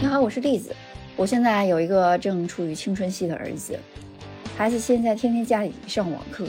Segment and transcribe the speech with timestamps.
[0.00, 0.72] 你好，我是栗子。
[1.16, 3.76] 我现在有一个正处于青春期的儿子，
[4.56, 6.46] 孩子现在天天家里上网课。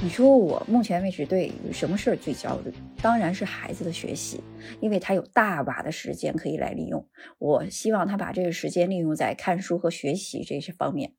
[0.00, 2.72] 你说我目前为止对于什么事儿最焦虑？
[3.02, 4.40] 当然是孩子的学习，
[4.80, 7.04] 因为他有大把的时间可以来利用。
[7.38, 11.14] 我希望他把这个时间利用在看书和学习这些方面。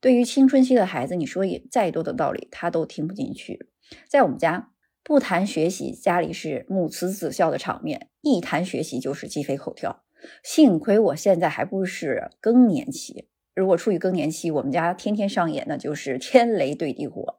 [0.00, 3.68] 对于青春期的孩子，你说也再多的道理，他都听不进去。
[4.08, 4.70] 在我们家，
[5.04, 10.02] 不谈学习，家里是母慈子孝的场面；一谈学习，就是鸡飞狗跳。
[10.42, 17.38] 幸亏我现在还不是更年期，如果处于更年期，我们家天天上演的就是天雷对地火，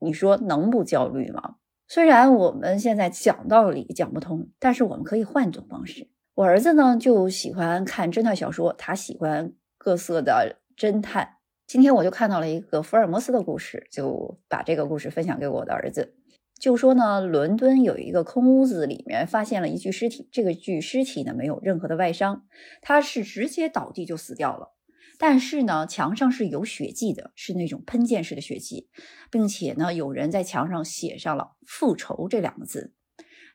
[0.00, 1.56] 你说能不焦虑吗？
[1.88, 6.08] 虽然我们现在讲道理讲不通，但是我们可以换种方式。
[6.34, 11.36] 我儿子呢就喜欢看侦探小说，他喜欢各色的侦探。
[11.66, 16.14] 今天我就看到了一个福尔摩斯的故事，就把这个故事分享给我的儿子。
[16.60, 20.28] 就说呢，伦敦有一个空屋子，里面发现了一具尸体。
[20.30, 22.44] 这个具尸体呢，没有任何的外伤，
[22.82, 24.74] 他是直接倒地就死掉了。
[25.18, 28.90] 但是呢，墙上是有血迹的，是那种喷溅式的血迹，
[29.30, 32.92] 并且呢，有人在墙上写上了“复仇”这两个字。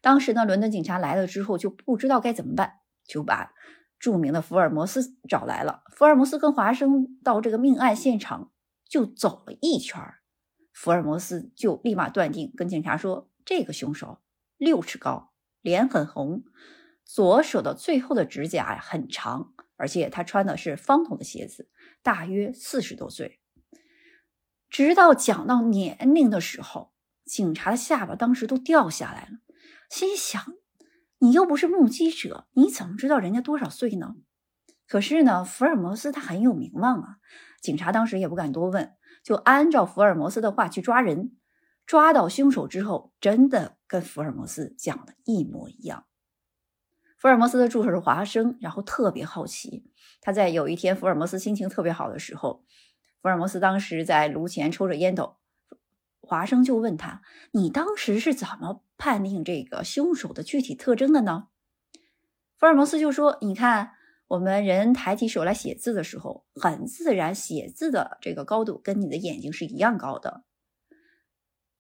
[0.02, 2.74] 当时呢，伦敦警察来了之后就不知道该怎么办，
[3.08, 3.52] 就把
[4.00, 5.84] 著名的福尔摩斯找来了。
[5.96, 8.52] 福尔摩斯跟华生到这个命案现场
[8.90, 10.16] 就走了一圈儿。
[10.76, 14.20] 福尔摩斯就立马断定，跟警察说：“这个凶手
[14.58, 15.32] 六尺高，
[15.62, 16.44] 脸很红，
[17.06, 21.70] 左手的最后的指甲很长，而且他穿的是方头的鞋子，
[22.04, 23.40] 大约四十多岁。”
[24.70, 26.92] 直到讲到年龄的时候，
[27.24, 29.40] 警察的下巴当时都掉下来了，
[29.90, 30.44] 心想
[31.20, 34.18] ：“你又不是目击者，你怎么知道人家多少岁呢？”
[34.90, 37.18] 可是呢，福尔摩斯他很有名望啊，
[37.62, 38.94] 警察当时也不敢多问。
[39.26, 41.36] 就按照福尔摩斯的话去抓人，
[41.88, 46.06] 抓到凶手之后，真的跟福尔摩斯讲的一模一样。
[47.18, 49.90] 福尔摩斯的助手是华生，然后特别好奇。
[50.22, 52.64] 他在有一天福尔摩斯心情特别好的时候，
[53.20, 55.38] 福尔摩斯当时在炉前抽着烟斗，
[56.22, 61.48] 华生就问他：“你当时是怎么判定这个凶手的具体特征的呢？”
[62.60, 63.94] 福尔摩斯就说：“你看。”
[64.28, 70.44] 我们人抬起手来写字的时候，很自然，写字的这个高度跟你的眼睛是一样高的。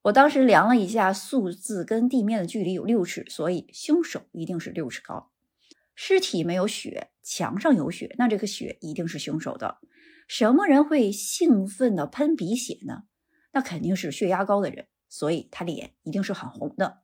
[0.03, 5.31] 我当时量了一下，数字跟地面的距离有六尺，所以凶手一定是六尺高。
[5.95, 9.79] 尸体没有血，墙上有血，那这个血一定是凶手的。
[10.27, 13.03] 什么人会兴奋的喷鼻血呢？
[13.53, 16.99] 那肯定是血压高的人，所以他脸一定是很红的。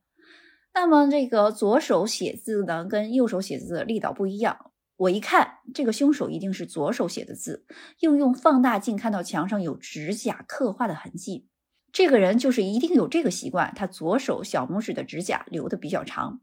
[0.74, 4.71] 那么这个左手写字呢，跟右手写字力道不一样。
[5.02, 7.66] 我一看，这个凶手一定是左手写的字，
[8.02, 11.48] 又用放大镜看到墙上有指甲刻画的痕迹，
[11.92, 16.42] 这个人就是一定有这个习惯，他左手小拇指的指甲留的比较长。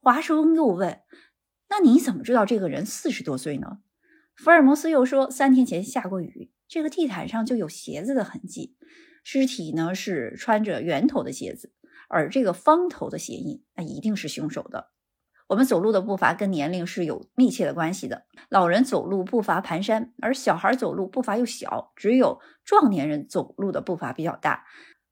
[0.00, 1.00] 华生又问
[1.68, 3.80] ：“那你怎么知道这个人四十多岁呢？”
[4.36, 8.74] 福尔摩斯又说：“三天前下过雨，这个地毯上就有鞋子的痕迹，
[9.22, 11.74] 尸体呢是穿着圆头的鞋子，
[12.08, 14.91] 而这个方头的鞋印，那一定是凶手的。”
[15.52, 18.24] 我们走路的步伐跟年龄是有密切的关系的。
[18.48, 24.64] 老人走路步伐蹒跚，而小孩走路步伐又小，只有壮年人走路的步伐比较大。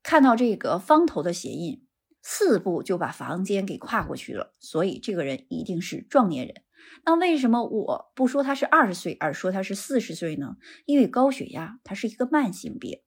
[0.02, 1.84] 看到这个方头的鞋印，
[2.22, 6.62] 四步就把房间给跨过去了，所以这个人一定是壮年人。
[7.04, 10.56] 那为什么我不说他是二十岁，而说他是四十岁呢？
[10.86, 13.00] 因为高血压它是一个慢性病，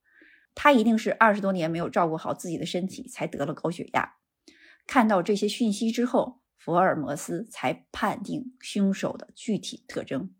[0.53, 4.17] 他一定是二十多年没有照顾好自己的身体，才得了高血压。
[4.85, 6.42] 看到这些讯息之后。
[6.63, 10.33] 福尔摩斯才判定凶手的具体特征，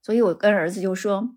[0.00, 1.34] 所以我跟儿子就说：“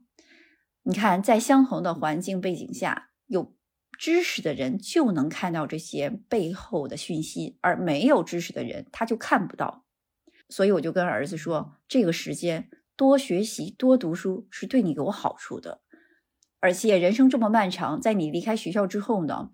[0.86, 3.56] 你看，在相同的环境背景下，有
[3.98, 9.88] 知识的人就能看到这些背后的讯息，而没有知识的人他就看不到。
[10.48, 15.82] 所以我就跟儿子说，这个时间多学习、多读书是对你有好处的。
[16.60, 19.50] 而且人生这么漫长，在你离开学校之后呢，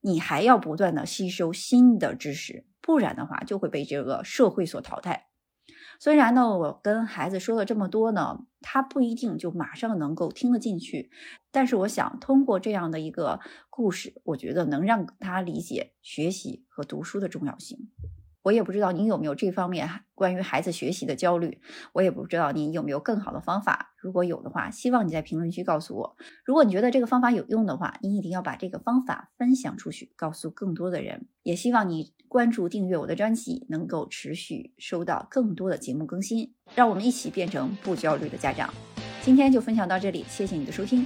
[0.00, 5.26] 你还要不断的吸收新的知识。”不然的话，就会被这个社会所淘汰。
[5.98, 11.10] 虽然呢，我跟孩子说了这么多呢，他不一定就马上能够听得进去。
[11.50, 13.40] 但是，我想通过这样的一个
[13.70, 17.90] 故事，我觉得能让他理解学习和读书的重要性。
[18.46, 21.60] 我也不知道你有没有这方面关于孩子学习的焦虑，
[21.92, 23.92] 我也不知道你有没有更好的方法。
[23.98, 26.16] 如果有的话，希望你在评论区告诉我。
[26.44, 31.26] 如果你觉得这个方法有用的话，你一定要把这个方法分享出去，告诉更多的人。
[31.42, 36.54] 也希望你关注、订阅我的专辑，能够持续收到更多的节目更新。
[36.76, 38.72] 让我们一起变成不焦虑的家长。
[39.22, 41.04] 今天就分享到这里，谢谢你的收听。